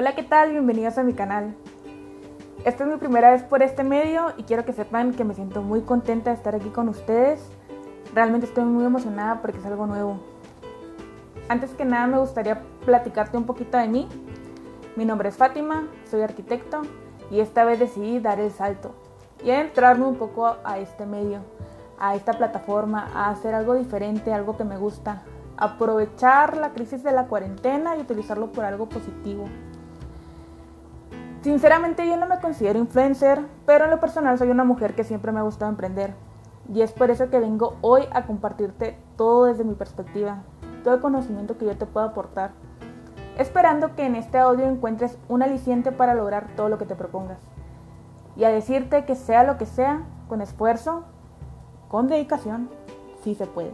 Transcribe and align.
Hola, 0.00 0.14
¿qué 0.14 0.22
tal? 0.22 0.52
Bienvenidos 0.52 0.96
a 0.96 1.02
mi 1.02 1.12
canal. 1.12 1.54
Esta 2.64 2.84
es 2.84 2.90
mi 2.90 2.96
primera 2.96 3.32
vez 3.32 3.42
por 3.42 3.62
este 3.62 3.84
medio 3.84 4.32
y 4.38 4.44
quiero 4.44 4.64
que 4.64 4.72
sepan 4.72 5.12
que 5.12 5.24
me 5.24 5.34
siento 5.34 5.60
muy 5.60 5.82
contenta 5.82 6.30
de 6.30 6.36
estar 6.36 6.54
aquí 6.54 6.70
con 6.70 6.88
ustedes. 6.88 7.46
Realmente 8.14 8.46
estoy 8.46 8.64
muy 8.64 8.86
emocionada 8.86 9.42
porque 9.42 9.58
es 9.58 9.66
algo 9.66 9.86
nuevo. 9.86 10.18
Antes 11.50 11.72
que 11.72 11.84
nada 11.84 12.06
me 12.06 12.18
gustaría 12.18 12.62
platicarte 12.86 13.36
un 13.36 13.44
poquito 13.44 13.76
de 13.76 13.88
mí. 13.88 14.08
Mi 14.96 15.04
nombre 15.04 15.28
es 15.28 15.36
Fátima, 15.36 15.86
soy 16.10 16.22
arquitecto 16.22 16.80
y 17.30 17.40
esta 17.40 17.64
vez 17.64 17.78
decidí 17.78 18.20
dar 18.20 18.40
el 18.40 18.52
salto 18.52 18.94
y 19.44 19.50
entrarme 19.50 20.06
un 20.06 20.16
poco 20.16 20.56
a 20.64 20.78
este 20.78 21.04
medio, 21.04 21.40
a 21.98 22.14
esta 22.14 22.32
plataforma, 22.32 23.06
a 23.12 23.28
hacer 23.28 23.54
algo 23.54 23.74
diferente, 23.74 24.32
algo 24.32 24.56
que 24.56 24.64
me 24.64 24.78
gusta, 24.78 25.24
aprovechar 25.58 26.56
la 26.56 26.70
crisis 26.70 27.02
de 27.02 27.12
la 27.12 27.26
cuarentena 27.26 27.98
y 27.98 28.00
utilizarlo 28.00 28.50
por 28.50 28.64
algo 28.64 28.88
positivo. 28.88 29.44
Sinceramente 31.42 32.06
yo 32.06 32.18
no 32.18 32.26
me 32.26 32.38
considero 32.38 32.78
influencer, 32.78 33.40
pero 33.64 33.84
en 33.84 33.90
lo 33.90 33.98
personal 33.98 34.38
soy 34.38 34.50
una 34.50 34.64
mujer 34.64 34.94
que 34.94 35.04
siempre 35.04 35.32
me 35.32 35.40
ha 35.40 35.44
gustado 35.44 35.70
emprender. 35.70 36.12
Y 36.72 36.82
es 36.82 36.92
por 36.92 37.10
eso 37.10 37.30
que 37.30 37.40
vengo 37.40 37.76
hoy 37.80 38.02
a 38.12 38.26
compartirte 38.26 38.98
todo 39.16 39.46
desde 39.46 39.64
mi 39.64 39.74
perspectiva, 39.74 40.42
todo 40.84 40.94
el 40.94 41.00
conocimiento 41.00 41.56
que 41.56 41.64
yo 41.64 41.76
te 41.78 41.86
puedo 41.86 42.06
aportar, 42.06 42.50
esperando 43.38 43.96
que 43.96 44.04
en 44.04 44.16
este 44.16 44.38
audio 44.38 44.66
encuentres 44.66 45.16
un 45.28 45.42
aliciente 45.42 45.92
para 45.92 46.14
lograr 46.14 46.48
todo 46.56 46.68
lo 46.68 46.76
que 46.76 46.84
te 46.84 46.94
propongas. 46.94 47.38
Y 48.36 48.44
a 48.44 48.50
decirte 48.50 49.06
que 49.06 49.16
sea 49.16 49.42
lo 49.42 49.56
que 49.56 49.64
sea, 49.64 50.02
con 50.28 50.42
esfuerzo, 50.42 51.04
con 51.88 52.06
dedicación, 52.06 52.68
sí 53.24 53.34
se 53.34 53.46
puede. 53.46 53.72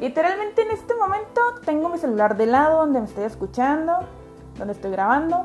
Literalmente 0.00 0.62
en 0.62 0.70
este 0.70 0.94
momento 0.94 1.40
tengo 1.66 1.90
mi 1.90 1.98
celular 1.98 2.36
de 2.38 2.46
lado 2.46 2.78
donde 2.78 3.00
me 3.00 3.06
estoy 3.06 3.24
escuchando, 3.24 3.92
donde 4.58 4.72
estoy 4.72 4.90
grabando 4.90 5.44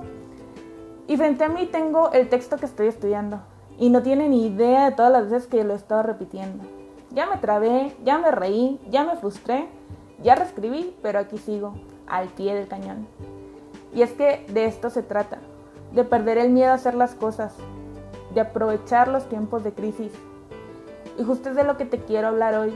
y 1.12 1.17
frente 1.17 1.44
a 1.44 1.50
mí 1.50 1.66
tengo 1.66 2.09
el 2.14 2.30
texto 2.30 2.56
que 2.56 2.66
estoy 2.66 2.88
estudiando. 2.88 3.42
Y 3.78 3.90
no 3.90 4.02
tiene 4.02 4.30
ni 4.30 4.48
idea 4.48 4.90
de 4.90 4.95
todas 4.95 5.12
las 5.12 5.30
veces 5.30 5.45
que 5.45 5.62
lo 5.66 5.73
he 5.73 5.76
estado 5.76 6.04
repitiendo. 6.04 6.64
Ya 7.09 7.26
me 7.26 7.36
trabé, 7.36 7.94
ya 8.06 8.17
me 8.17 8.31
reí, 8.31 8.80
ya 8.90 9.04
me 9.04 9.17
frustré, 9.17 9.67
ya 10.23 10.36
reescribí, 10.36 10.95
pero 11.02 11.20
aquí 11.20 11.38
sigo, 11.38 11.73
al 12.08 12.30
pie 12.30 12.56
del 12.56 12.70
cañón. 12.70 13.09
Y 13.94 14.04
es 14.04 14.14
que 14.14 14.45
de 14.54 14.64
esto 14.64 14.89
se 14.89 15.04
trata, 15.04 15.39
de 15.92 16.06
perder 16.06 16.38
el 16.38 16.50
miedo 16.50 16.72
a 16.72 16.76
hacer 16.76 16.95
las 16.95 17.14
cosas, 17.14 17.56
de 18.34 18.39
aprovechar 18.39 19.09
los 19.09 19.28
tiempos 19.28 19.66
de 19.66 19.73
crisis. 19.73 20.14
Y 21.20 21.26
justo 21.26 21.50
es 21.50 21.58
de 21.58 21.66
lo 21.66 21.76
que 21.76 21.84
te 21.84 22.00
quiero 22.00 22.30
hablar 22.30 22.56
hoy. 22.56 22.73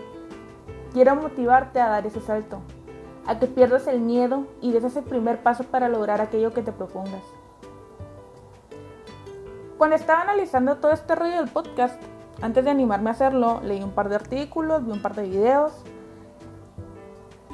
Quiero 0.92 1.16
motivarte 1.16 1.80
a 1.80 1.88
dar 1.88 2.06
ese 2.06 2.20
salto, 2.20 2.60
a 3.28 3.40
que 3.40 3.48
pierdas 3.48 3.88
el 3.88 4.02
miedo 4.02 4.46
y 4.60 4.74
des 4.74 4.84
ese 4.84 5.02
primer 5.02 5.42
paso 5.42 5.64
para 5.64 5.88
lograr 5.88 6.20
aquello 6.20 6.54
que 6.54 6.64
te 6.64 6.74
propongas. 6.74 7.24
Cuando 9.78 9.98
estaba 9.98 10.22
analizando 10.22 10.78
todo 10.78 10.94
este 10.94 11.16
rollo 11.16 11.36
del 11.36 11.50
podcast, 11.50 12.02
antes 12.42 12.64
de 12.64 12.72
animarme 12.72 13.10
a 13.10 13.14
hacerlo, 13.14 13.60
leí 13.62 13.84
un 13.84 13.92
par 13.92 14.08
de 14.08 14.16
artículos, 14.16 14.86
vi 14.86 14.94
un 14.94 15.02
par 15.02 15.16
de 15.16 15.24
videos 15.24 15.74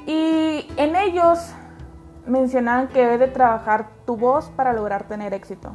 y 0.06 0.68
en 0.78 0.96
ellos 0.96 1.40
mencionaban 2.28 2.90
que 2.90 3.02
debes 3.02 3.20
de 3.22 3.28
trabajar 3.28 3.90
tu 4.06 4.18
voz 4.18 4.50
para 4.56 4.72
lograr 4.72 5.08
tener 5.08 5.34
éxito. 5.34 5.72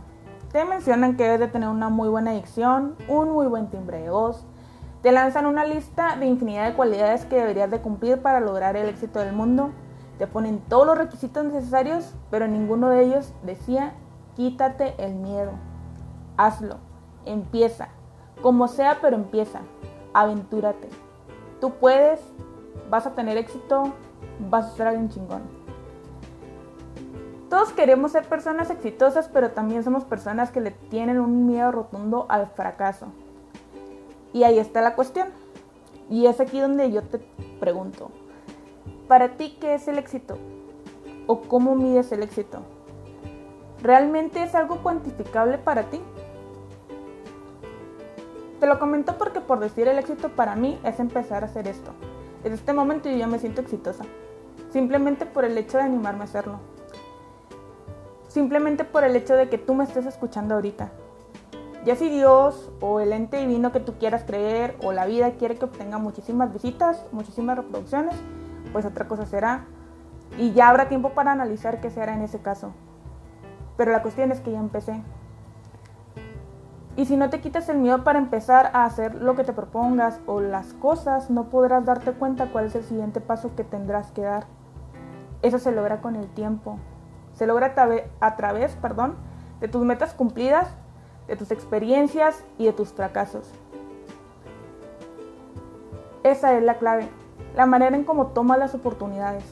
Te 0.52 0.64
mencionan 0.64 1.16
que 1.16 1.24
debes 1.24 1.40
de 1.40 1.48
tener 1.48 1.68
una 1.68 1.88
muy 1.88 2.08
buena 2.08 2.30
dicción, 2.30 2.94
un 3.08 3.32
muy 3.32 3.48
buen 3.48 3.68
timbre 3.68 4.02
de 4.02 4.10
voz. 4.10 4.46
Te 5.02 5.10
lanzan 5.10 5.46
una 5.46 5.64
lista 5.64 6.14
de 6.14 6.26
infinidad 6.26 6.68
de 6.68 6.74
cualidades 6.74 7.24
que 7.24 7.36
deberías 7.36 7.72
de 7.72 7.80
cumplir 7.80 8.22
para 8.22 8.38
lograr 8.38 8.76
el 8.76 8.88
éxito 8.88 9.18
del 9.18 9.32
mundo. 9.32 9.72
Te 10.18 10.28
ponen 10.28 10.60
todos 10.60 10.86
los 10.86 10.96
requisitos 10.96 11.44
necesarios, 11.44 12.14
pero 12.30 12.46
ninguno 12.46 12.88
de 12.88 13.02
ellos 13.02 13.32
decía 13.42 13.94
quítate 14.36 14.94
el 14.98 15.16
miedo 15.16 15.50
hazlo, 16.36 16.76
empieza, 17.24 17.88
como 18.42 18.68
sea, 18.68 18.98
pero 19.00 19.16
empieza, 19.16 19.60
aventúrate. 20.14 20.88
Tú 21.60 21.72
puedes, 21.74 22.20
vas 22.90 23.06
a 23.06 23.14
tener 23.14 23.36
éxito, 23.36 23.92
vas 24.50 24.66
a 24.66 24.76
ser 24.76 24.86
alguien 24.88 25.08
chingón. 25.08 25.42
Todos 27.48 27.72
queremos 27.72 28.12
ser 28.12 28.24
personas 28.24 28.70
exitosas, 28.70 29.28
pero 29.28 29.52
también 29.52 29.84
somos 29.84 30.04
personas 30.04 30.50
que 30.50 30.60
le 30.60 30.72
tienen 30.72 31.20
un 31.20 31.46
miedo 31.46 31.70
rotundo 31.70 32.26
al 32.28 32.48
fracaso. 32.48 33.06
Y 34.32 34.42
ahí 34.42 34.58
está 34.58 34.82
la 34.82 34.94
cuestión. 34.94 35.28
Y 36.10 36.26
es 36.26 36.40
aquí 36.40 36.60
donde 36.60 36.90
yo 36.90 37.02
te 37.02 37.18
pregunto, 37.60 38.10
¿para 39.08 39.36
ti 39.36 39.56
qué 39.60 39.74
es 39.74 39.88
el 39.88 39.98
éxito? 39.98 40.38
¿O 41.26 41.42
cómo 41.42 41.74
mides 41.74 42.12
el 42.12 42.22
éxito? 42.22 42.58
¿Realmente 43.82 44.42
es 44.42 44.54
algo 44.54 44.82
cuantificable 44.82 45.58
para 45.58 45.84
ti? 45.84 46.00
Te 48.66 48.70
lo 48.70 48.80
comento 48.80 49.16
porque 49.16 49.40
por 49.40 49.60
decir 49.60 49.86
el 49.86 49.96
éxito 49.96 50.28
para 50.30 50.56
mí 50.56 50.80
es 50.82 50.98
empezar 50.98 51.44
a 51.44 51.46
hacer 51.46 51.68
esto. 51.68 51.92
En 52.42 52.52
este 52.52 52.72
momento 52.72 53.08
yo 53.08 53.16
ya 53.16 53.28
me 53.28 53.38
siento 53.38 53.60
exitosa. 53.60 54.02
Simplemente 54.70 55.24
por 55.24 55.44
el 55.44 55.56
hecho 55.56 55.78
de 55.78 55.84
animarme 55.84 56.22
a 56.22 56.24
hacerlo. 56.24 56.58
Simplemente 58.26 58.82
por 58.82 59.04
el 59.04 59.14
hecho 59.14 59.36
de 59.36 59.48
que 59.48 59.56
tú 59.56 59.74
me 59.74 59.84
estés 59.84 60.04
escuchando 60.04 60.56
ahorita. 60.56 60.90
Ya 61.84 61.94
si 61.94 62.08
Dios 62.08 62.72
o 62.80 62.98
el 62.98 63.12
ente 63.12 63.36
divino 63.36 63.70
que 63.70 63.78
tú 63.78 64.00
quieras 64.00 64.24
creer 64.24 64.76
o 64.82 64.90
la 64.90 65.06
vida 65.06 65.30
quiere 65.38 65.54
que 65.54 65.66
obtenga 65.66 65.98
muchísimas 65.98 66.52
visitas, 66.52 67.06
muchísimas 67.12 67.58
reproducciones, 67.58 68.16
pues 68.72 68.84
otra 68.84 69.06
cosa 69.06 69.26
será. 69.26 69.66
Y 70.38 70.54
ya 70.54 70.70
habrá 70.70 70.88
tiempo 70.88 71.10
para 71.10 71.30
analizar 71.30 71.80
qué 71.80 71.88
se 71.88 72.02
hará 72.02 72.14
en 72.14 72.22
ese 72.22 72.40
caso. 72.40 72.72
Pero 73.76 73.92
la 73.92 74.02
cuestión 74.02 74.32
es 74.32 74.40
que 74.40 74.50
ya 74.50 74.58
empecé. 74.58 75.04
Y 76.96 77.04
si 77.04 77.18
no 77.18 77.28
te 77.28 77.40
quitas 77.40 77.68
el 77.68 77.76
miedo 77.76 78.04
para 78.04 78.18
empezar 78.18 78.70
a 78.72 78.86
hacer 78.86 79.14
lo 79.14 79.36
que 79.36 79.44
te 79.44 79.52
propongas 79.52 80.18
o 80.26 80.40
las 80.40 80.72
cosas, 80.72 81.28
no 81.28 81.50
podrás 81.50 81.84
darte 81.84 82.12
cuenta 82.12 82.46
cuál 82.46 82.66
es 82.66 82.74
el 82.74 82.84
siguiente 82.84 83.20
paso 83.20 83.54
que 83.54 83.64
tendrás 83.64 84.12
que 84.12 84.22
dar. 84.22 84.46
Eso 85.42 85.58
se 85.58 85.72
logra 85.72 86.00
con 86.00 86.16
el 86.16 86.26
tiempo. 86.28 86.78
Se 87.34 87.46
logra 87.46 87.74
a, 88.20 88.36
través 88.36 88.76
perdón, 88.76 89.14
de 89.60 89.68
tus 89.68 89.84
metas 89.84 90.14
cumplidas, 90.14 90.68
de 91.28 91.36
tus 91.36 91.50
experiencias 91.50 92.42
y 92.56 92.64
de 92.64 92.72
tus 92.72 92.94
fracasos. 92.94 93.50
Esa 96.22 96.56
es 96.56 96.64
la 96.64 96.78
clave, 96.78 97.08
la 97.54 97.66
manera 97.66 97.94
en 97.94 98.04
cómo 98.04 98.28
tomas 98.28 98.58
las 98.58 98.74
oportunidades. 98.74 99.44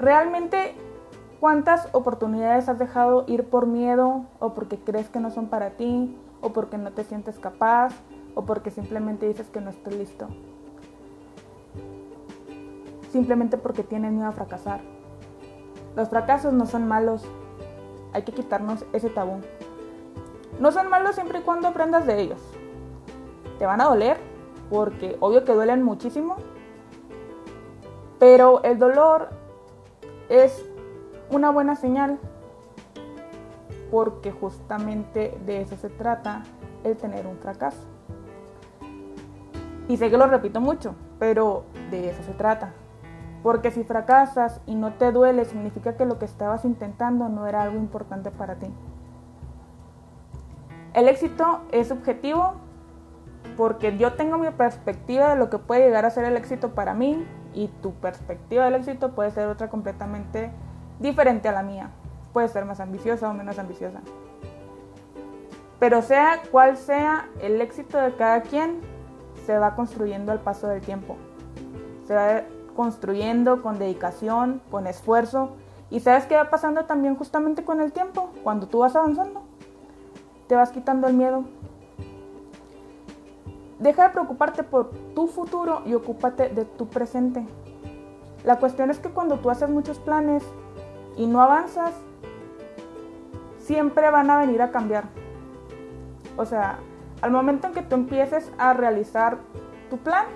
Realmente 0.00 0.74
¿Cuántas 1.42 1.88
oportunidades 1.90 2.68
has 2.68 2.78
dejado 2.78 3.24
ir 3.26 3.50
por 3.50 3.66
miedo 3.66 4.26
o 4.38 4.54
porque 4.54 4.78
crees 4.78 5.08
que 5.08 5.18
no 5.18 5.32
son 5.32 5.48
para 5.48 5.70
ti 5.70 6.16
o 6.40 6.52
porque 6.52 6.78
no 6.78 6.92
te 6.92 7.02
sientes 7.02 7.40
capaz 7.40 7.92
o 8.36 8.44
porque 8.44 8.70
simplemente 8.70 9.26
dices 9.26 9.50
que 9.50 9.60
no 9.60 9.70
estoy 9.70 9.94
listo? 9.94 10.28
Simplemente 13.10 13.58
porque 13.58 13.82
tienes 13.82 14.12
miedo 14.12 14.28
a 14.28 14.30
fracasar. 14.30 14.82
Los 15.96 16.10
fracasos 16.10 16.52
no 16.52 16.64
son 16.66 16.86
malos. 16.86 17.24
Hay 18.12 18.22
que 18.22 18.30
quitarnos 18.30 18.86
ese 18.92 19.10
tabú. 19.10 19.40
No 20.60 20.70
son 20.70 20.88
malos 20.88 21.16
siempre 21.16 21.40
y 21.40 21.42
cuando 21.42 21.66
aprendas 21.66 22.06
de 22.06 22.20
ellos. 22.20 22.40
Te 23.58 23.66
van 23.66 23.80
a 23.80 23.86
doler 23.86 24.16
porque 24.70 25.16
obvio 25.18 25.44
que 25.44 25.54
duelen 25.54 25.82
muchísimo. 25.82 26.36
Pero 28.20 28.62
el 28.62 28.78
dolor 28.78 29.30
es 30.28 30.71
una 31.32 31.50
buena 31.50 31.74
señal 31.76 32.18
porque 33.90 34.30
justamente 34.30 35.38
de 35.44 35.62
eso 35.62 35.76
se 35.76 35.88
trata 35.88 36.42
el 36.84 36.96
tener 36.96 37.26
un 37.26 37.36
fracaso. 37.38 37.86
Y 39.88 39.96
sé 39.96 40.10
que 40.10 40.16
lo 40.16 40.26
repito 40.26 40.60
mucho, 40.60 40.94
pero 41.18 41.64
de 41.90 42.10
eso 42.10 42.22
se 42.22 42.32
trata. 42.32 42.72
Porque 43.42 43.70
si 43.70 43.82
fracasas 43.82 44.60
y 44.66 44.76
no 44.76 44.94
te 44.94 45.10
duele, 45.10 45.44
significa 45.44 45.96
que 45.96 46.06
lo 46.06 46.18
que 46.18 46.24
estabas 46.24 46.64
intentando 46.64 47.28
no 47.28 47.46
era 47.46 47.62
algo 47.62 47.76
importante 47.76 48.30
para 48.30 48.54
ti. 48.54 48.68
El 50.94 51.08
éxito 51.08 51.60
es 51.72 51.88
subjetivo 51.88 52.54
porque 53.56 53.96
yo 53.96 54.14
tengo 54.14 54.38
mi 54.38 54.50
perspectiva 54.50 55.30
de 55.30 55.36
lo 55.36 55.50
que 55.50 55.58
puede 55.58 55.82
llegar 55.82 56.04
a 56.04 56.10
ser 56.10 56.24
el 56.24 56.36
éxito 56.36 56.70
para 56.70 56.94
mí 56.94 57.26
y 57.54 57.68
tu 57.82 57.92
perspectiva 57.94 58.64
del 58.64 58.74
éxito 58.74 59.12
puede 59.12 59.30
ser 59.30 59.48
otra 59.48 59.68
completamente 59.68 60.50
diferente 61.02 61.48
a 61.48 61.52
la 61.52 61.62
mía. 61.62 61.90
Puede 62.32 62.48
ser 62.48 62.64
más 62.64 62.80
ambiciosa 62.80 63.28
o 63.28 63.34
menos 63.34 63.58
ambiciosa. 63.58 64.00
Pero 65.78 66.00
sea 66.00 66.40
cual 66.50 66.76
sea 66.76 67.28
el 67.40 67.60
éxito 67.60 67.98
de 67.98 68.14
cada 68.14 68.42
quien, 68.42 68.80
se 69.44 69.58
va 69.58 69.74
construyendo 69.74 70.32
al 70.32 70.40
paso 70.40 70.68
del 70.68 70.80
tiempo. 70.80 71.16
Se 72.06 72.14
va 72.14 72.42
construyendo 72.76 73.62
con 73.62 73.78
dedicación, 73.78 74.62
con 74.70 74.86
esfuerzo. 74.86 75.56
Y 75.90 76.00
sabes 76.00 76.24
qué 76.26 76.36
va 76.36 76.48
pasando 76.50 76.84
también 76.84 77.16
justamente 77.16 77.64
con 77.64 77.80
el 77.80 77.92
tiempo, 77.92 78.30
cuando 78.42 78.68
tú 78.68 78.78
vas 78.78 78.96
avanzando. 78.96 79.42
Te 80.46 80.54
vas 80.54 80.70
quitando 80.70 81.08
el 81.08 81.14
miedo. 81.14 81.44
Deja 83.78 84.04
de 84.04 84.10
preocuparte 84.10 84.62
por 84.62 84.90
tu 85.14 85.26
futuro 85.26 85.82
y 85.84 85.94
ocúpate 85.94 86.48
de 86.48 86.64
tu 86.64 86.86
presente. 86.86 87.44
La 88.44 88.56
cuestión 88.56 88.90
es 88.90 89.00
que 89.00 89.10
cuando 89.10 89.40
tú 89.40 89.50
haces 89.50 89.68
muchos 89.68 89.98
planes, 89.98 90.44
y 91.16 91.26
no 91.26 91.40
avanzas, 91.40 91.94
siempre 93.58 94.10
van 94.10 94.30
a 94.30 94.38
venir 94.38 94.62
a 94.62 94.70
cambiar. 94.70 95.04
O 96.36 96.44
sea, 96.44 96.78
al 97.20 97.30
momento 97.30 97.68
en 97.68 97.74
que 97.74 97.82
tú 97.82 97.94
empieces 97.94 98.50
a 98.58 98.72
realizar 98.72 99.38
tu 99.90 99.98
plan, 99.98 100.26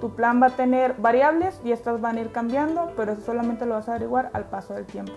tu 0.00 0.14
plan 0.14 0.40
va 0.42 0.46
a 0.46 0.50
tener 0.50 0.94
variables 0.98 1.60
y 1.64 1.72
estas 1.72 2.00
van 2.00 2.16
a 2.16 2.20
ir 2.20 2.32
cambiando, 2.32 2.92
pero 2.96 3.12
eso 3.12 3.22
solamente 3.22 3.66
lo 3.66 3.74
vas 3.74 3.88
a 3.88 3.92
averiguar 3.92 4.30
al 4.32 4.44
paso 4.44 4.74
del 4.74 4.86
tiempo. 4.86 5.12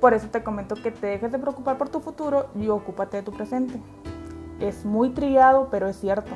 Por 0.00 0.14
eso 0.14 0.28
te 0.28 0.42
comento 0.42 0.74
que 0.74 0.90
te 0.90 1.06
dejes 1.06 1.32
de 1.32 1.38
preocupar 1.38 1.78
por 1.78 1.88
tu 1.88 2.00
futuro 2.00 2.46
y 2.54 2.68
ocúpate 2.68 3.18
de 3.18 3.22
tu 3.22 3.32
presente. 3.32 3.80
Es 4.60 4.84
muy 4.84 5.10
trillado, 5.10 5.68
pero 5.70 5.88
es 5.88 5.96
cierto. 5.96 6.30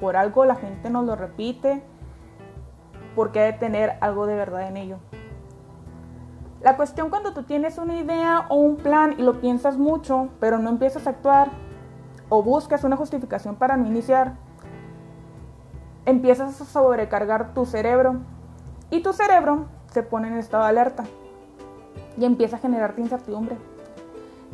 Por 0.00 0.16
algo 0.16 0.44
la 0.44 0.56
gente 0.56 0.90
nos 0.90 1.04
lo 1.04 1.16
repite, 1.16 1.82
porque 3.14 3.40
hay 3.40 3.52
de 3.52 3.58
tener 3.58 3.96
algo 4.00 4.26
de 4.26 4.34
verdad 4.34 4.68
en 4.68 4.76
ello. 4.76 4.98
La 6.60 6.76
cuestión 6.76 7.08
cuando 7.08 7.32
tú 7.32 7.44
tienes 7.44 7.78
una 7.78 7.96
idea 7.96 8.46
o 8.48 8.56
un 8.56 8.76
plan 8.76 9.14
y 9.16 9.22
lo 9.22 9.40
piensas 9.40 9.78
mucho, 9.78 10.28
pero 10.40 10.58
no 10.58 10.70
empiezas 10.70 11.06
a 11.06 11.10
actuar, 11.10 11.50
o 12.28 12.42
buscas 12.42 12.84
una 12.84 12.96
justificación 12.96 13.54
para 13.54 13.76
no 13.76 13.86
iniciar, 13.86 14.34
empiezas 16.04 16.60
a 16.60 16.64
sobrecargar 16.64 17.54
tu 17.54 17.64
cerebro 17.64 18.16
y 18.90 19.02
tu 19.02 19.12
cerebro 19.12 19.66
se 19.92 20.02
pone 20.02 20.28
en 20.28 20.38
estado 20.38 20.64
de 20.64 20.70
alerta 20.70 21.04
y 22.16 22.24
empieza 22.24 22.56
a 22.56 22.60
generarte 22.60 23.00
incertidumbre. 23.00 23.56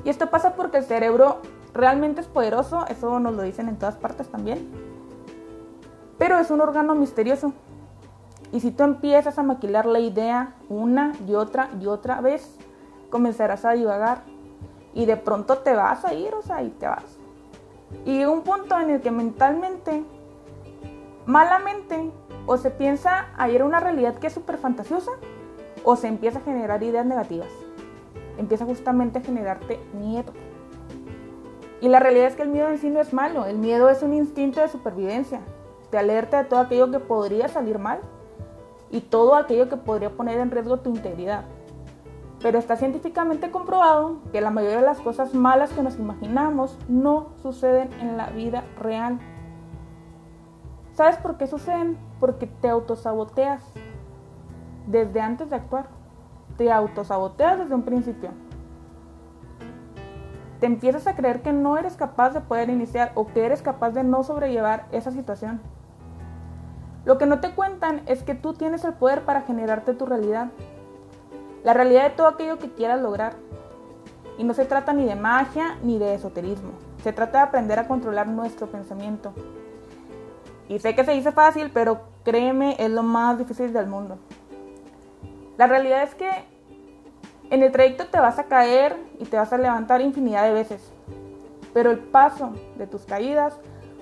Y 0.04 0.10
esto 0.10 0.28
pasa 0.28 0.54
porque 0.54 0.78
el 0.78 0.84
cerebro 0.84 1.40
realmente 1.72 2.20
es 2.20 2.26
poderoso, 2.26 2.86
eso 2.88 3.18
nos 3.18 3.34
lo 3.34 3.42
dicen 3.42 3.68
en 3.68 3.76
todas 3.76 3.96
partes 3.96 4.28
también, 4.28 4.68
pero 6.18 6.38
es 6.38 6.50
un 6.50 6.60
órgano 6.60 6.94
misterioso. 6.94 7.52
Y 8.52 8.60
si 8.60 8.70
tú 8.70 8.84
empiezas 8.84 9.38
a 9.38 9.42
maquilar 9.42 9.86
la 9.86 9.98
idea 9.98 10.54
una 10.68 11.12
y 11.26 11.34
otra 11.34 11.70
y 11.80 11.86
otra 11.86 12.20
vez, 12.20 12.56
comenzarás 13.10 13.64
a 13.64 13.72
divagar 13.72 14.22
y 14.94 15.06
de 15.06 15.16
pronto 15.16 15.58
te 15.58 15.74
vas 15.74 16.04
a 16.04 16.14
ir, 16.14 16.34
o 16.34 16.42
sea, 16.42 16.62
y 16.62 16.70
te 16.70 16.86
vas. 16.86 17.18
Y 18.04 18.24
un 18.24 18.42
punto 18.42 18.78
en 18.80 18.90
el 18.90 19.00
que 19.00 19.10
mentalmente, 19.10 20.04
malamente, 21.26 22.10
o 22.46 22.56
se 22.56 22.70
piensa 22.70 23.28
a 23.36 23.48
ir 23.48 23.62
a 23.62 23.64
una 23.64 23.80
realidad 23.80 24.16
que 24.16 24.28
es 24.28 24.32
súper 24.32 24.58
fantasiosa, 24.58 25.12
o 25.84 25.96
se 25.96 26.08
empieza 26.08 26.38
a 26.38 26.42
generar 26.42 26.82
ideas 26.82 27.06
negativas. 27.06 27.50
Empieza 28.38 28.64
justamente 28.64 29.18
a 29.18 29.22
generarte 29.22 29.78
miedo. 29.92 30.32
Y 31.80 31.88
la 31.88 32.00
realidad 32.00 32.28
es 32.28 32.36
que 32.36 32.42
el 32.42 32.48
miedo 32.48 32.68
en 32.68 32.78
sí 32.78 32.88
no 32.88 33.00
es 33.00 33.12
malo, 33.12 33.44
el 33.44 33.58
miedo 33.58 33.90
es 33.90 34.02
un 34.02 34.14
instinto 34.14 34.60
de 34.60 34.68
supervivencia. 34.68 35.40
Te 35.90 35.98
alerta 35.98 36.42
de 36.42 36.48
todo 36.48 36.60
aquello 36.60 36.90
que 36.90 36.98
podría 36.98 37.48
salir 37.48 37.78
mal 37.78 38.00
y 38.90 39.00
todo 39.00 39.34
aquello 39.34 39.68
que 39.68 39.76
podría 39.76 40.10
poner 40.10 40.38
en 40.40 40.50
riesgo 40.50 40.78
tu 40.78 40.90
integridad. 40.90 41.44
Pero 42.40 42.58
está 42.58 42.76
científicamente 42.76 43.50
comprobado 43.50 44.18
que 44.30 44.40
la 44.40 44.50
mayoría 44.50 44.80
de 44.80 44.86
las 44.86 45.00
cosas 45.00 45.34
malas 45.34 45.72
que 45.72 45.82
nos 45.82 45.98
imaginamos 45.98 46.78
no 46.88 47.28
suceden 47.42 47.92
en 48.00 48.16
la 48.16 48.28
vida 48.30 48.64
real. 48.78 49.18
¿Sabes 50.92 51.16
por 51.16 51.38
qué 51.38 51.46
suceden? 51.46 51.98
Porque 52.20 52.46
te 52.46 52.68
autosaboteas 52.68 53.62
desde 54.86 55.20
antes 55.20 55.50
de 55.50 55.56
actuar. 55.56 55.86
Te 56.56 56.70
autosaboteas 56.70 57.58
desde 57.58 57.74
un 57.74 57.82
principio. 57.82 58.30
Te 60.60 60.66
empiezas 60.66 61.06
a 61.06 61.16
creer 61.16 61.42
que 61.42 61.52
no 61.52 61.76
eres 61.76 61.96
capaz 61.96 62.30
de 62.30 62.40
poder 62.40 62.70
iniciar 62.70 63.12
o 63.14 63.26
que 63.26 63.44
eres 63.44 63.60
capaz 63.60 63.90
de 63.90 64.04
no 64.04 64.22
sobrellevar 64.22 64.86
esa 64.92 65.10
situación. 65.10 65.60
Lo 67.04 67.18
que 67.18 67.26
no 67.26 67.40
te 67.40 67.50
cuentan 67.50 68.02
es 68.06 68.22
que 68.22 68.34
tú 68.34 68.54
tienes 68.54 68.84
el 68.84 68.94
poder 68.94 69.24
para 69.24 69.42
generarte 69.42 69.94
tu 69.94 70.06
realidad. 70.06 70.48
La 71.62 71.74
realidad 71.74 72.04
de 72.04 72.10
todo 72.10 72.26
aquello 72.26 72.58
que 72.58 72.72
quieras 72.72 73.00
lograr. 73.00 73.34
Y 74.38 74.44
no 74.44 74.54
se 74.54 74.64
trata 74.64 74.92
ni 74.92 75.04
de 75.04 75.14
magia 75.14 75.78
ni 75.82 75.98
de 75.98 76.14
esoterismo. 76.14 76.72
Se 77.02 77.12
trata 77.12 77.38
de 77.38 77.44
aprender 77.44 77.78
a 77.78 77.86
controlar 77.86 78.26
nuestro 78.26 78.68
pensamiento. 78.68 79.34
Y 80.68 80.78
sé 80.78 80.94
que 80.94 81.04
se 81.04 81.12
dice 81.12 81.30
fácil, 81.30 81.70
pero 81.72 82.00
créeme, 82.24 82.76
es 82.78 82.90
lo 82.90 83.02
más 83.02 83.38
difícil 83.38 83.72
del 83.72 83.86
mundo. 83.86 84.16
La 85.58 85.66
realidad 85.66 86.02
es 86.02 86.14
que 86.14 86.30
en 87.50 87.62
el 87.62 87.70
trayecto 87.70 88.06
te 88.06 88.18
vas 88.18 88.38
a 88.38 88.44
caer 88.44 88.96
y 89.20 89.26
te 89.26 89.36
vas 89.36 89.52
a 89.52 89.58
levantar 89.58 90.00
infinidad 90.00 90.44
de 90.44 90.54
veces. 90.54 90.90
Pero 91.74 91.90
el 91.90 91.98
paso 91.98 92.54
de 92.78 92.86
tus 92.86 93.04
caídas 93.04 93.58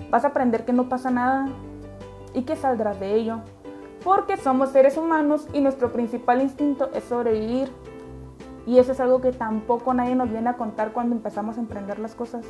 vas 0.09 0.23
a 0.23 0.29
aprender 0.29 0.63
que 0.63 0.71
no 0.71 0.87
pasa 0.87 1.11
nada 1.11 1.47
y 2.33 2.43
que 2.43 2.55
saldrás 2.55 2.99
de 2.99 3.13
ello. 3.15 3.39
Porque 4.03 4.37
somos 4.37 4.69
seres 4.69 4.97
humanos 4.97 5.47
y 5.53 5.61
nuestro 5.61 5.91
principal 5.91 6.41
instinto 6.41 6.89
es 6.93 7.03
sobrevivir. 7.05 7.71
Y 8.65 8.79
eso 8.79 8.91
es 8.91 8.99
algo 8.99 9.21
que 9.21 9.31
tampoco 9.31 9.93
nadie 9.93 10.15
nos 10.15 10.29
viene 10.29 10.49
a 10.49 10.57
contar 10.57 10.93
cuando 10.93 11.15
empezamos 11.15 11.57
a 11.57 11.61
emprender 11.61 11.99
las 11.99 12.15
cosas. 12.15 12.45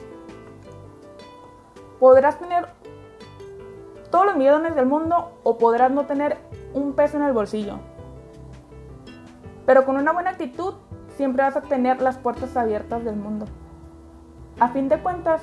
Podrás 1.99 2.39
tener 2.39 2.67
todos 4.11 4.25
los 4.25 4.35
millones 4.35 4.75
del 4.75 4.85
mundo 4.85 5.31
o 5.43 5.57
podrás 5.57 5.91
no 5.91 6.05
tener 6.05 6.37
un 6.73 6.93
peso 6.93 7.17
en 7.17 7.23
el 7.23 7.33
bolsillo. 7.33 7.79
Pero 9.65 9.85
con 9.85 9.95
una 9.95 10.11
buena 10.11 10.31
actitud 10.31 10.75
siempre 11.15 11.43
vas 11.43 11.55
a 11.55 11.61
tener 11.61 12.01
las 12.01 12.17
puertas 12.17 12.55
abiertas 12.57 13.03
del 13.03 13.15
mundo. 13.15 13.45
A 14.59 14.69
fin 14.69 14.89
de 14.89 14.99
cuentas, 14.99 15.41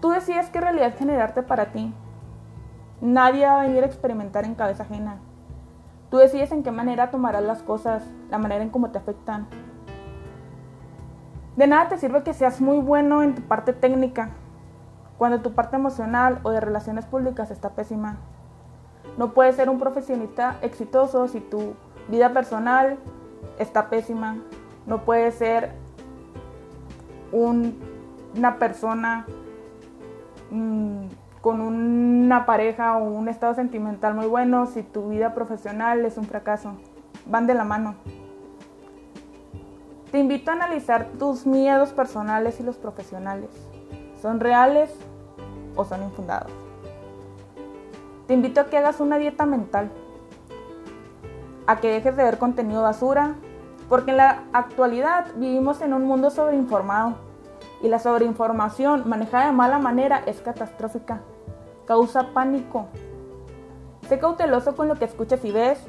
tú 0.00 0.10
decides 0.10 0.50
qué 0.50 0.60
realidad 0.60 0.96
generarte 0.96 1.42
para 1.42 1.66
ti. 1.66 1.92
Nadie 3.00 3.46
va 3.46 3.60
a 3.60 3.62
venir 3.62 3.82
a 3.82 3.86
experimentar 3.86 4.44
en 4.44 4.54
cabeza 4.54 4.82
ajena. 4.82 5.18
Tú 6.10 6.16
decides 6.16 6.52
en 6.52 6.62
qué 6.62 6.70
manera 6.70 7.10
tomarás 7.10 7.44
las 7.44 7.62
cosas, 7.62 8.02
la 8.30 8.38
manera 8.38 8.62
en 8.62 8.70
cómo 8.70 8.90
te 8.90 8.98
afectan. 8.98 9.46
De 11.56 11.66
nada 11.66 11.88
te 11.88 11.98
sirve 11.98 12.22
que 12.22 12.32
seas 12.32 12.60
muy 12.60 12.78
bueno 12.78 13.22
en 13.22 13.34
tu 13.34 13.42
parte 13.42 13.72
técnica, 13.72 14.30
cuando 15.18 15.40
tu 15.40 15.52
parte 15.52 15.76
emocional 15.76 16.40
o 16.44 16.50
de 16.50 16.60
relaciones 16.60 17.04
públicas 17.04 17.50
está 17.50 17.70
pésima. 17.70 18.18
No 19.16 19.34
puedes 19.34 19.56
ser 19.56 19.68
un 19.68 19.78
profesionista 19.78 20.56
exitoso 20.62 21.26
si 21.28 21.40
tu 21.40 21.74
vida 22.08 22.32
personal 22.32 22.98
está 23.58 23.90
pésima. 23.90 24.36
No 24.86 25.04
puedes 25.04 25.34
ser 25.34 25.72
una 27.32 28.58
persona 28.58 29.26
mm, 30.50 31.06
con 31.48 31.62
una 31.62 32.44
pareja 32.44 32.98
o 32.98 33.04
un 33.04 33.26
estado 33.26 33.54
sentimental 33.54 34.12
muy 34.12 34.26
bueno 34.26 34.66
si 34.66 34.82
tu 34.82 35.08
vida 35.08 35.32
profesional 35.32 36.04
es 36.04 36.18
un 36.18 36.24
fracaso. 36.24 36.74
Van 37.24 37.46
de 37.46 37.54
la 37.54 37.64
mano. 37.64 37.94
Te 40.12 40.18
invito 40.18 40.50
a 40.50 40.54
analizar 40.54 41.06
tus 41.18 41.46
miedos 41.46 41.94
personales 41.94 42.60
y 42.60 42.64
los 42.64 42.76
profesionales. 42.76 43.48
¿Son 44.20 44.40
reales 44.40 44.94
o 45.74 45.86
son 45.86 46.02
infundados? 46.02 46.52
Te 48.26 48.34
invito 48.34 48.60
a 48.60 48.66
que 48.66 48.76
hagas 48.76 49.00
una 49.00 49.16
dieta 49.16 49.46
mental, 49.46 49.90
a 51.66 51.76
que 51.76 51.88
dejes 51.88 52.14
de 52.14 52.24
ver 52.24 52.36
contenido 52.36 52.82
basura, 52.82 53.36
porque 53.88 54.10
en 54.10 54.18
la 54.18 54.42
actualidad 54.52 55.28
vivimos 55.36 55.80
en 55.80 55.94
un 55.94 56.04
mundo 56.04 56.28
sobreinformado 56.28 57.26
y 57.82 57.88
la 57.88 57.98
sobreinformación 57.98 59.08
manejada 59.08 59.46
de 59.46 59.52
mala 59.52 59.78
manera 59.78 60.22
es 60.26 60.40
catastrófica. 60.40 61.20
Causa 61.86 62.32
pánico. 62.32 62.86
Sé 64.08 64.18
cauteloso 64.18 64.74
con 64.74 64.88
lo 64.88 64.96
que 64.96 65.04
escuchas 65.04 65.44
y 65.44 65.52
ves, 65.52 65.80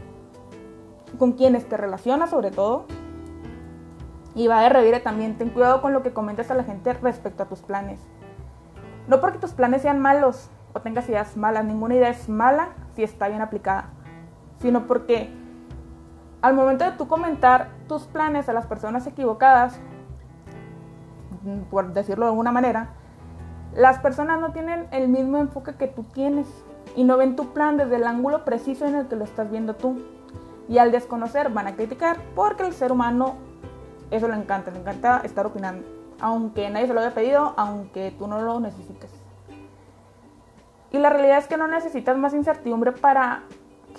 con 1.17 1.33
quienes 1.33 1.67
te 1.67 1.77
relacionas 1.77 2.29
sobre 2.29 2.51
todo. 2.51 2.85
Y 4.35 4.47
va 4.47 4.61
de 4.61 4.69
revire 4.69 4.99
también, 4.99 5.37
ten 5.37 5.49
cuidado 5.49 5.81
con 5.81 5.93
lo 5.93 6.03
que 6.03 6.13
comentas 6.13 6.51
a 6.51 6.55
la 6.55 6.63
gente 6.63 6.93
respecto 6.93 7.43
a 7.43 7.47
tus 7.47 7.61
planes. 7.61 7.99
No 9.07 9.19
porque 9.21 9.39
tus 9.39 9.51
planes 9.51 9.81
sean 9.81 9.99
malos 9.99 10.49
o 10.73 10.81
tengas 10.81 11.09
ideas 11.09 11.35
malas, 11.35 11.65
ninguna 11.65 11.95
idea 11.95 12.09
es 12.09 12.29
mala 12.29 12.69
si 12.95 13.03
está 13.03 13.27
bien 13.27 13.41
aplicada, 13.41 13.89
sino 14.59 14.85
porque 14.85 15.33
al 16.41 16.53
momento 16.53 16.85
de 16.85 16.91
tú 16.91 17.07
comentar 17.07 17.69
tus 17.87 18.03
planes 18.03 18.47
a 18.49 18.53
las 18.53 18.67
personas 18.67 19.07
equivocadas, 19.07 19.79
por 21.69 21.93
decirlo 21.93 22.25
de 22.25 22.31
alguna 22.31 22.51
manera, 22.51 22.89
las 23.73 23.99
personas 23.99 24.39
no 24.39 24.51
tienen 24.51 24.87
el 24.91 25.07
mismo 25.07 25.37
enfoque 25.37 25.75
que 25.75 25.87
tú 25.87 26.03
tienes 26.03 26.47
y 26.95 27.03
no 27.03 27.17
ven 27.17 27.35
tu 27.35 27.53
plan 27.53 27.77
desde 27.77 27.97
el 27.97 28.05
ángulo 28.05 28.45
preciso 28.45 28.85
en 28.85 28.95
el 28.95 29.07
que 29.07 29.15
lo 29.15 29.23
estás 29.23 29.49
viendo 29.51 29.75
tú. 29.75 30.01
Y 30.67 30.77
al 30.77 30.91
desconocer 30.91 31.49
van 31.49 31.67
a 31.67 31.75
criticar 31.75 32.17
porque 32.35 32.63
el 32.65 32.73
ser 32.73 32.91
humano 32.91 33.35
eso 34.11 34.27
le 34.27 34.35
encanta, 34.35 34.71
le 34.71 34.79
encanta 34.79 35.21
estar 35.23 35.45
opinando, 35.45 35.87
aunque 36.19 36.69
nadie 36.69 36.87
se 36.87 36.93
lo 36.93 36.99
haya 36.99 37.13
pedido, 37.13 37.53
aunque 37.57 38.11
tú 38.17 38.27
no 38.27 38.41
lo 38.41 38.59
necesites. 38.59 39.11
Y 40.91 40.97
la 40.97 41.09
realidad 41.09 41.37
es 41.37 41.47
que 41.47 41.57
no 41.57 41.67
necesitas 41.67 42.17
más 42.17 42.33
incertidumbre 42.33 42.91
para 42.91 43.43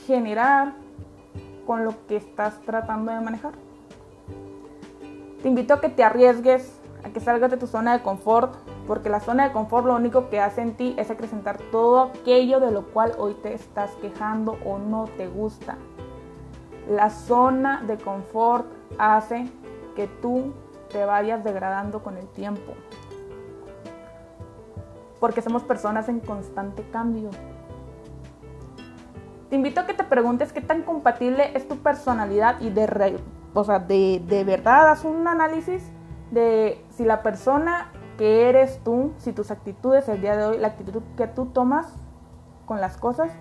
generar 0.07 0.75
con 1.65 1.85
lo 1.85 1.95
que 2.09 2.17
estás 2.17 2.61
tratando 2.63 3.13
de 3.13 3.21
manejar. 3.21 3.53
Te 5.43 5.49
invito 5.49 5.75
a 5.75 5.81
que 5.81 5.89
te 5.89 6.03
arriesgues, 6.03 6.80
a 7.05 7.11
que 7.11 7.21
salgas 7.21 7.51
de 7.51 7.57
tu 7.57 7.67
zona 7.67 7.97
de 7.97 8.03
confort, 8.03 8.55
porque 8.87 9.09
la 9.09 9.21
zona 9.21 9.45
de 9.49 9.53
confort 9.53 9.87
lo 9.87 9.95
único 9.95 10.29
que 10.29 10.41
hace 10.41 10.63
en 10.63 10.77
ti 10.77 10.95
es 10.99 11.11
acrecentar 11.11 11.59
todo 11.71 12.03
aquello 12.03 12.61
de 12.61 12.71
lo 12.71 12.87
cual 12.87 13.15
hoy 13.19 13.35
te 13.35 13.55
estás 13.55 13.91
quejando 14.01 14.59
o 14.65 14.79
no 14.79 15.05
te 15.17 15.29
gusta. 15.29 15.77
La 16.89 17.11
zona 17.11 17.83
de 17.87 17.99
confort 17.99 18.67
hace 18.99 19.49
que 19.95 20.07
tú 20.07 20.53
te 20.91 21.05
vayas 21.05 21.45
degradando 21.45 22.03
con 22.03 22.17
el 22.17 22.27
tiempo. 22.29 22.75
Porque 25.21 25.43
somos 25.43 25.63
personas 25.63 26.09
en 26.09 26.21
constante 26.21 26.83
cambio. 26.91 27.31
Te 29.49 29.57
invito 29.57 29.81
a 29.81 29.87
que 29.87 29.95
te 29.95 30.05
preguntes 30.05 30.53
qué 30.53 30.61
tan 30.61 30.83
compatible 30.83 31.57
es 31.57 31.67
tu 31.67 31.77
personalidad 31.77 32.61
y 32.61 32.71
de, 32.71 33.19
o 33.53 33.65
sea, 33.65 33.81
de, 33.81 34.23
de 34.27 34.45
verdad 34.45 34.91
haz 34.91 35.05
un 35.05 35.27
análisis 35.27 35.91
de 36.31 36.85
si 36.91 37.05
la 37.05 37.23
persona 37.23 37.91
que 38.19 38.49
eres 38.49 38.81
tú, 38.85 39.13
si 39.19 39.33
tus 39.33 39.51
actitudes 39.51 40.09
el 40.09 40.21
día 40.21 40.37
de 40.37 40.45
hoy, 40.45 40.59
la 40.59 40.69
actitud 40.69 41.03
que 41.17 41.27
tú 41.27 41.47
tomas 41.47 41.93
con 42.67 42.81
las 42.81 42.97
cosas, 42.97 43.33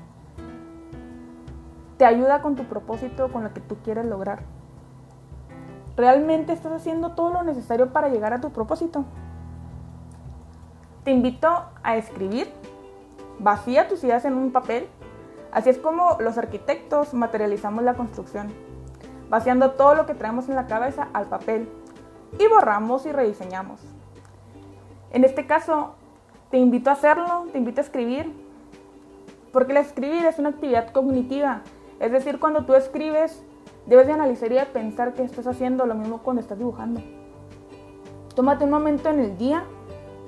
te 1.98 2.06
ayuda 2.06 2.42
con 2.42 2.56
tu 2.56 2.64
propósito, 2.64 3.32
con 3.32 3.44
lo 3.44 3.54
que 3.54 3.60
tú 3.60 3.78
quieres 3.84 4.06
lograr. 4.06 4.40
¿Realmente 5.98 6.54
estás 6.54 6.72
haciendo 6.72 7.12
todo 7.12 7.34
lo 7.34 7.44
necesario 7.44 7.92
para 7.92 8.08
llegar 8.08 8.34
a 8.34 8.40
tu 8.40 8.52
propósito? 8.52 9.04
Te 11.04 11.12
invito 11.12 11.66
a 11.84 11.98
escribir, 11.98 12.50
vacía 13.40 13.90
tus 13.90 14.04
ideas 14.06 14.24
en 14.24 14.36
un 14.36 14.52
papel. 14.52 14.88
Así 15.52 15.70
es 15.70 15.78
como 15.78 16.18
los 16.22 16.38
arquitectos 16.38 17.14
materializamos 17.14 17.84
la 17.84 17.96
construcción, 17.96 18.48
vaciando 19.30 19.72
todo 19.72 19.96
lo 19.96 20.06
que 20.06 20.14
traemos 20.14 20.48
en 20.48 20.56
la 20.56 20.68
cabeza 20.68 21.10
al 21.12 21.26
papel 21.26 21.68
y 22.38 22.48
borramos 22.48 23.06
y 23.06 23.12
rediseñamos. 23.12 23.82
En 25.12 25.24
este 25.24 25.48
caso, 25.48 25.96
te 26.52 26.58
invito 26.58 26.90
a 26.90 26.94
hacerlo, 26.94 27.48
te 27.52 27.58
invito 27.58 27.82
a 27.82 27.84
escribir, 27.84 28.32
porque 29.52 29.72
el 29.72 29.78
escribir 29.78 30.26
es 30.26 30.38
una 30.38 30.50
actividad 30.50 30.92
cognitiva, 30.92 31.62
es 32.00 32.12
decir, 32.12 32.40
cuando 32.40 32.66
tú 32.66 32.76
escribes, 32.76 33.44
Debes 33.90 34.06
de 34.06 34.14
analizar 34.14 34.52
y 34.52 34.56
de 34.56 34.66
pensar 34.68 35.16
que 35.16 35.24
estás 35.24 35.48
haciendo 35.48 35.88
lo 35.88 35.96
mismo 35.96 36.20
cuando 36.20 36.42
estás 36.42 36.60
dibujando. 36.60 37.02
Tómate 38.36 38.64
un 38.64 38.70
momento 38.70 39.10
en 39.10 39.20
el 39.20 39.36
día 39.36 39.64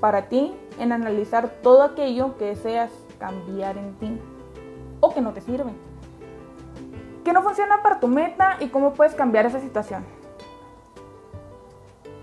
para 0.00 0.28
ti 0.28 0.52
en 0.80 0.90
analizar 0.90 1.48
todo 1.62 1.84
aquello 1.84 2.36
que 2.38 2.46
deseas 2.46 2.90
cambiar 3.20 3.78
en 3.78 3.94
ti 4.00 4.20
o 4.98 5.14
que 5.14 5.20
no 5.20 5.32
te 5.32 5.40
sirve. 5.42 5.70
Que 7.24 7.32
no 7.32 7.42
funciona 7.42 7.84
para 7.84 8.00
tu 8.00 8.08
meta 8.08 8.56
y 8.58 8.66
cómo 8.66 8.94
puedes 8.94 9.14
cambiar 9.14 9.46
esa 9.46 9.60
situación. 9.60 10.04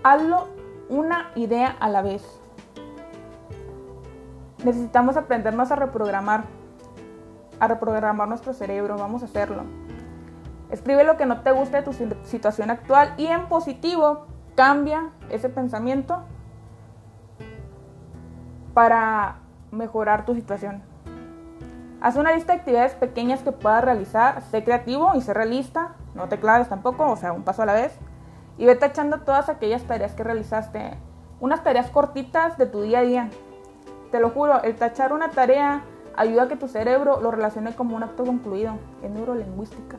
Hazlo 0.02 0.48
una 0.88 1.30
idea 1.34 1.76
a 1.78 1.88
la 1.88 2.02
vez. 2.02 2.22
Necesitamos 4.64 5.16
aprendernos 5.16 5.70
a 5.70 5.76
reprogramar, 5.76 6.44
a 7.58 7.68
reprogramar 7.68 8.28
nuestro 8.28 8.52
cerebro, 8.54 8.96
vamos 8.96 9.22
a 9.22 9.26
hacerlo. 9.26 9.64
Escribe 10.70 11.04
lo 11.04 11.16
que 11.16 11.26
no 11.26 11.42
te 11.42 11.50
guste 11.50 11.78
de 11.78 11.82
tu 11.82 11.92
situación 12.24 12.70
actual 12.70 13.14
y 13.16 13.26
en 13.26 13.46
positivo 13.48 14.26
cambia 14.54 15.10
ese 15.28 15.48
pensamiento 15.48 16.22
para 18.72 19.38
mejorar 19.70 20.24
tu 20.24 20.34
situación. 20.34 20.82
Haz 22.00 22.16
una 22.16 22.32
lista 22.32 22.54
de 22.54 22.60
actividades 22.60 22.94
pequeñas 22.94 23.42
que 23.42 23.52
puedas 23.52 23.84
realizar, 23.84 24.40
sé 24.42 24.64
creativo 24.64 25.12
y 25.14 25.20
sé 25.20 25.34
realista, 25.34 25.96
no 26.14 26.28
te 26.28 26.38
claves 26.38 26.68
tampoco, 26.68 27.10
o 27.10 27.16
sea, 27.16 27.32
un 27.32 27.42
paso 27.42 27.62
a 27.62 27.66
la 27.66 27.74
vez. 27.74 27.98
Y 28.60 28.66
vete 28.66 28.84
echando 28.84 29.20
todas 29.20 29.48
aquellas 29.48 29.84
tareas 29.84 30.12
que 30.12 30.22
realizaste, 30.22 30.98
unas 31.40 31.64
tareas 31.64 31.90
cortitas 31.90 32.58
de 32.58 32.66
tu 32.66 32.82
día 32.82 32.98
a 32.98 33.02
día. 33.02 33.30
Te 34.10 34.20
lo 34.20 34.28
juro, 34.28 34.62
el 34.62 34.76
tachar 34.76 35.14
una 35.14 35.30
tarea 35.30 35.82
ayuda 36.14 36.42
a 36.42 36.48
que 36.48 36.56
tu 36.56 36.68
cerebro 36.68 37.22
lo 37.22 37.30
relacione 37.30 37.74
como 37.74 37.96
un 37.96 38.02
acto 38.02 38.22
concluido, 38.22 38.74
en 39.02 39.14
neurolingüística. 39.14 39.96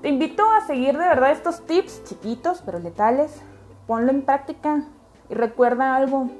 Te 0.00 0.08
invito 0.08 0.50
a 0.50 0.62
seguir 0.62 0.96
de 0.96 1.06
verdad 1.06 1.32
estos 1.32 1.60
tips 1.66 2.04
chiquitos 2.04 2.62
pero 2.64 2.78
letales. 2.78 3.42
Ponlo 3.86 4.10
en 4.10 4.22
práctica 4.22 4.82
y 5.28 5.34
recuerda 5.34 5.94
algo. 5.94 6.30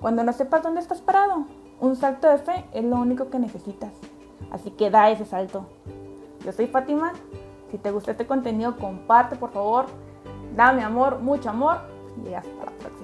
Cuando 0.00 0.22
no 0.22 0.32
sepas 0.32 0.62
dónde 0.62 0.82
estás 0.82 1.00
parado, 1.00 1.46
un 1.80 1.96
salto 1.96 2.28
de 2.28 2.38
fe 2.38 2.64
es 2.72 2.84
lo 2.84 2.94
único 3.00 3.28
que 3.28 3.40
necesitas. 3.40 3.92
Así 4.52 4.70
que 4.70 4.90
da 4.90 5.10
ese 5.10 5.24
salto. 5.24 5.66
Yo 6.44 6.52
soy 6.52 6.68
Fátima. 6.68 7.12
Si 7.74 7.78
te 7.78 7.90
gusta 7.90 8.12
este 8.12 8.24
contenido, 8.24 8.76
comparte 8.76 9.34
por 9.34 9.50
favor. 9.50 9.86
Dame 10.54 10.84
amor, 10.84 11.18
mucho 11.18 11.50
amor 11.50 11.78
y 12.24 12.32
hasta 12.32 12.48
la 12.64 12.70
próxima. 12.70 13.03